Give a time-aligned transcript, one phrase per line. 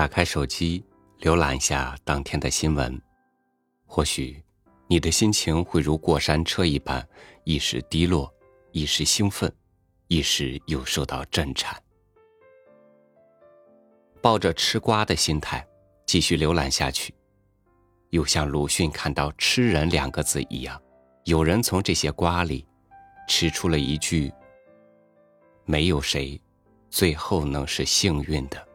[0.00, 0.82] 打开手机，
[1.20, 2.98] 浏览一下当天的新闻，
[3.84, 4.42] 或许
[4.86, 7.06] 你的心情会如过山车一般，
[7.44, 8.32] 一时低落，
[8.72, 9.54] 一时兴奋，
[10.08, 11.78] 一时又受到震颤。
[14.22, 15.68] 抱着吃瓜的心态
[16.06, 17.14] 继续浏览下去，
[18.08, 20.80] 又像鲁迅看到“吃人”两个字一样，
[21.24, 22.66] 有人从这些瓜里
[23.28, 24.32] 吃出了一句
[25.66, 26.40] ：“没有谁
[26.88, 28.66] 最后能是幸运的。”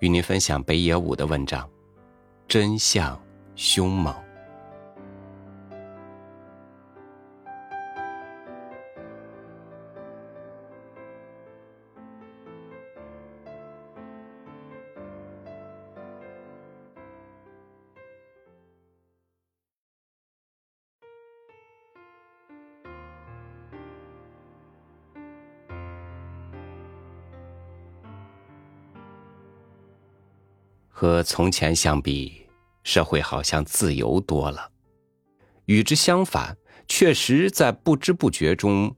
[0.00, 1.62] 与您分享北野武的文章，
[2.48, 3.18] 《真相
[3.54, 4.14] 凶猛》。
[31.00, 32.46] 和从前相比，
[32.82, 34.70] 社会好像自由多了；
[35.64, 36.54] 与之相反，
[36.86, 38.94] 确实在不知不觉中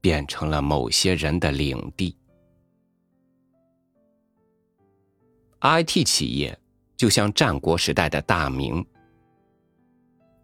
[0.00, 2.16] 变成了某些人的领地。
[5.60, 6.58] IT 企业
[6.96, 8.82] 就像战国时代的大明，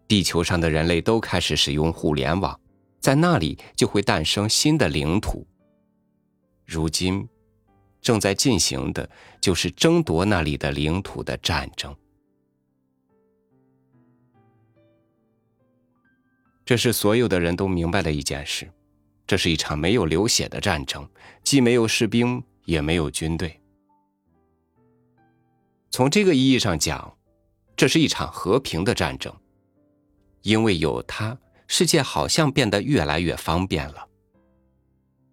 [0.06, 2.60] 地球上的人类都开始使用互联网，
[3.00, 5.46] 在那里就会诞生新的领土。
[6.66, 7.26] 如今。
[8.02, 9.08] 正在进行的
[9.40, 11.96] 就是争夺那里的领土的战争。
[16.64, 18.70] 这是所有的人都明白的一件事，
[19.26, 21.08] 这是一场没有流血的战争，
[21.42, 23.60] 既没有士兵，也没有军队。
[25.90, 27.16] 从这个意义上讲，
[27.76, 29.34] 这是一场和平的战争，
[30.42, 34.08] 因为有它，世界好像变得越来越方便了。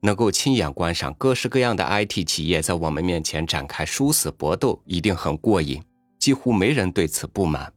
[0.02, 5.84] 能够亲眼观赏各式各样的 IT 企业在我们面前展开殊死搏斗，一定很过瘾。
[6.18, 7.74] 几乎没人对此不满。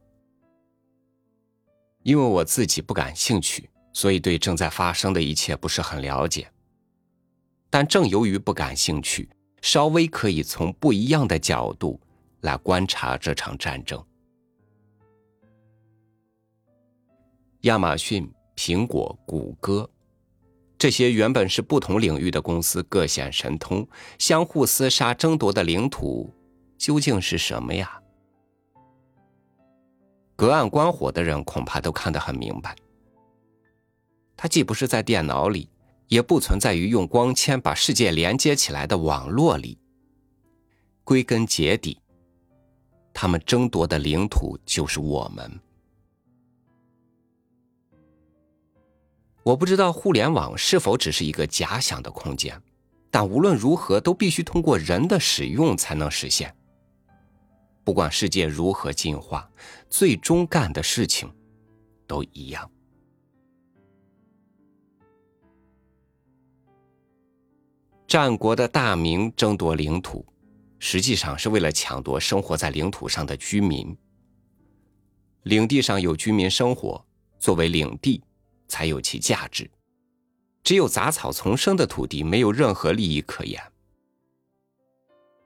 [2.03, 6.49] 因为我自己不感兴趣，所以对正在发生的一切不是很了解。
[7.69, 9.29] 但正由于不感兴趣，
[9.61, 11.99] 稍微可以从不一样的角度
[12.41, 14.05] 来观察这场战争。
[17.61, 19.89] 亚马逊、苹果、谷歌。
[20.83, 23.87] 这些原本是不同领域的公司各显神通，
[24.19, 26.29] 相互厮杀争夺的领土
[26.77, 28.01] 究竟是什么呀？
[30.35, 32.75] 隔岸观火的人恐怕都看得很明白。
[34.35, 35.69] 它既不是在电脑里，
[36.09, 39.79] 也不存在于用光纤把世界连接起来的网络里。
[41.05, 41.97] 归根结底，
[43.13, 45.49] 他们争夺的领土就是我们。
[49.43, 52.61] 我不知道互联网是否只是一个假想的空间，
[53.11, 56.55] 但无论如何都必须通过人的使用才能实现。
[57.83, 59.49] 不管世界如何进化，
[59.89, 61.29] 最终干的事情
[62.07, 62.71] 都一样。
[68.07, 70.25] 战国的大明争夺领土，
[70.79, 73.97] 实际上是为了抢夺生活在领土上的居民。
[75.41, 77.05] 领地上有居民生活，
[77.39, 78.23] 作为领地。
[78.73, 79.69] 才有其价值。
[80.63, 83.61] 只有杂草丛生的土地，没有任何利益可言。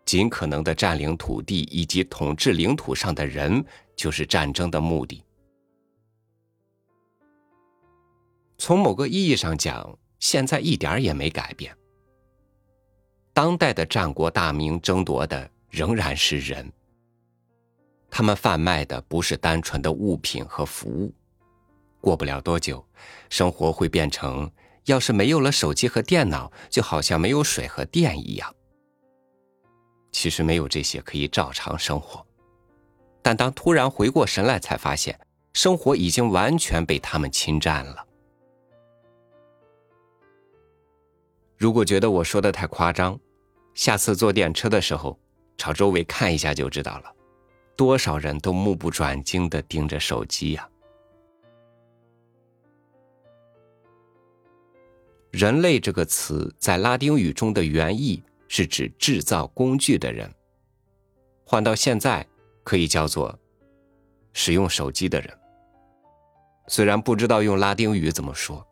[0.05, 3.61] 尽可能的占领土地以及统治领土上的人，
[3.97, 5.21] 就是战争的目的。
[8.57, 11.75] 从某个意义上讲，现在一点也没改变。
[13.33, 16.71] 当代的战国大名争夺的仍然是人。
[18.09, 21.13] 他们贩卖的不是单纯的物品和服务。
[22.07, 22.87] 过不了多久，
[23.29, 24.49] 生活会变成
[24.85, 28.55] 要是没有了手机和电脑，就好像没有水和电一样。
[30.13, 32.25] 其实没有这些可以照常生活，
[33.21, 35.19] 但当突然回过神来，才发现
[35.51, 38.07] 生活已经完全被他们侵占了。
[41.57, 43.19] 如果觉得我说的太夸张，
[43.73, 45.19] 下次坐电车的时候，
[45.57, 47.13] 朝周围看一下就知道了，
[47.75, 50.69] 多少人都目不转睛的盯着手机呀。
[55.37, 60.33] 人类这个词在拉丁语中的原意是指制造工具的人，
[61.45, 62.25] 换到现在
[62.63, 63.37] 可以叫做
[64.33, 65.31] 使用手机的人。
[66.67, 68.65] 虽然不知道用拉丁语怎么说，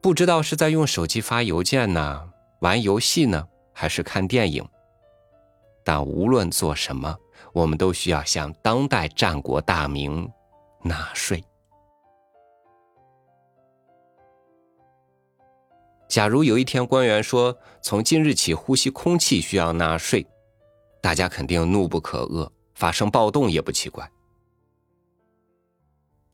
[0.00, 2.28] 不知道是在用手机发邮件呢、
[2.58, 4.68] 玩游戏呢，还是看电影，
[5.84, 7.16] 但无论做什么，
[7.52, 10.28] 我们都需要向当代战国大名
[10.82, 11.44] 纳税。
[16.12, 20.26] 假如有一天官员说从今日起呼吸空气需要纳税，
[21.00, 24.12] 大家肯定怒不可遏，发生暴动也不奇怪。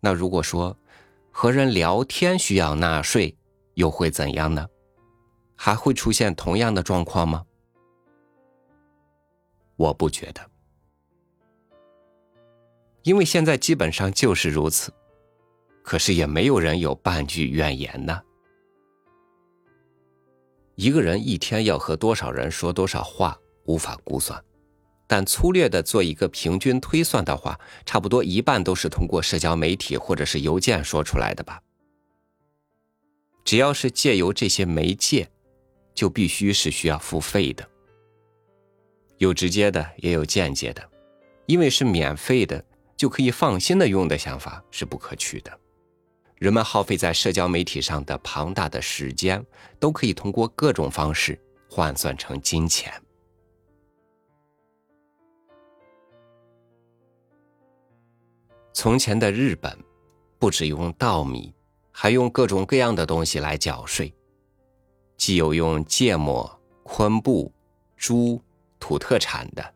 [0.01, 0.77] 那如果说
[1.31, 3.37] 和人聊天需要纳税，
[3.75, 4.67] 又会怎样呢？
[5.55, 7.45] 还会出现同样的状况吗？
[9.77, 10.41] 我不觉得，
[13.05, 14.93] 因为现在基本上就是如此。
[15.85, 18.21] 可是也没有人有半句怨言呢。
[20.79, 24.41] 一个人一天要和多少人说多少话，无法估算。
[25.09, 31.61] 但粗略的做一个平均推算的话，差不多一半都是通过社交媒体或者是邮件说出来的吧。
[33.45, 35.29] 只要是借由这些媒介，
[35.97, 37.69] 就必须是需要付费的，
[39.17, 40.89] 有直接的，也有间接的。
[41.47, 42.65] 因为是免费的，
[42.97, 45.59] 就可以放心的用的想法是不可取的。
[46.38, 49.44] 人们耗费在社交媒体上的庞大的时间，
[49.81, 51.38] 都可以通过各种方式
[51.69, 52.93] 换算成金钱。
[58.73, 59.76] 从前的日本，
[60.38, 61.52] 不只用稻米，
[61.90, 64.14] 还用各种各样的东西来缴税，
[65.17, 67.52] 既有用芥末、昆布、
[67.96, 68.40] 猪、
[68.79, 69.75] 土特产的，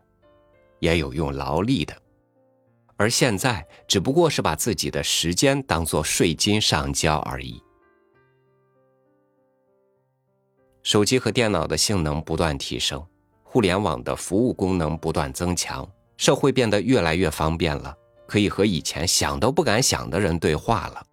[0.78, 2.01] 也有用劳力的，
[3.02, 7.60] 而现在只不过是把自己的时间当做税金上交而已。
[10.84, 13.04] 手机和电脑的性能不断提升，
[13.42, 15.84] 互联网的服务功能不断增强，
[16.16, 17.92] 社会变得越来越方便了。
[18.24, 21.04] 可以和以前想都不敢想的人对话了，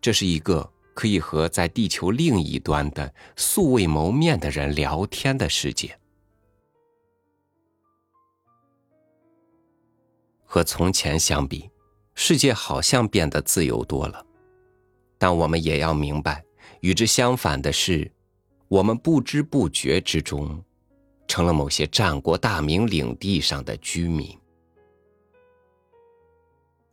[0.00, 5.96] 这是一个可以和在地球另一端的素未谋面的人聊天的世界。
[10.50, 11.70] 和从前相比，
[12.14, 14.24] 世界好像变得自由多了，
[15.18, 16.42] 但我们也要明白，
[16.80, 18.10] 与之相反的是，
[18.66, 20.64] 我们不知不觉之中，
[21.28, 24.36] 成了某些战国大名领地上的居民。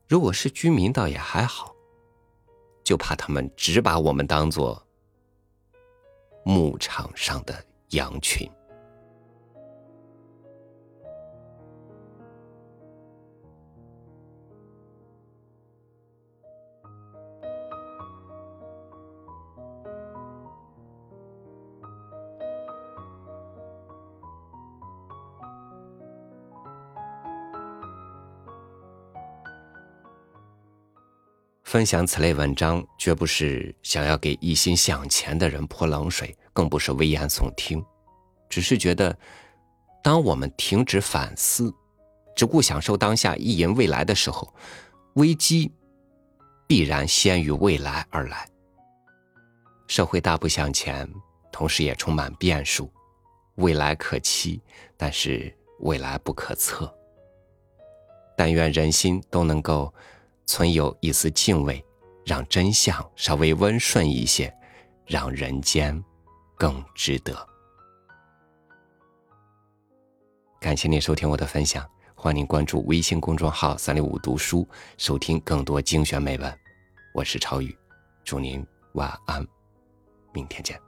[0.05, 1.73] 如果是居民，倒也还好，
[2.83, 4.85] 就怕他们只把我们当做
[6.43, 8.51] 牧场上的羊群。
[31.75, 37.83] 分享此类文章，绝不是想要给一心想钱的人泼冷水，更不是危言耸听，
[38.47, 39.13] 只是觉得，
[40.01, 41.75] 当我们停止反思，
[42.33, 44.53] 只顾享受当下、意淫未来的时候，
[45.15, 45.69] 危机
[46.65, 48.47] 必然先于未来而来。
[49.87, 51.05] 社会大步向前，
[51.51, 52.89] 同时也充满变数，
[53.55, 54.61] 未来可期，
[54.95, 56.89] 但是未来不可测。
[58.37, 59.93] 但愿人心都能够。
[60.45, 61.83] 存有一丝敬畏，
[62.25, 64.53] 让真相稍微温顺一些，
[65.05, 66.03] 让人间
[66.55, 67.35] 更值得。
[70.59, 74.67] 感谢您收听我的分享，欢迎您关注微信公众号“三六五读书”，
[74.97, 76.59] 收听更多精选美文。
[77.13, 77.75] 我是超宇，
[78.23, 79.45] 祝您晚安，
[80.33, 80.84] 明天见。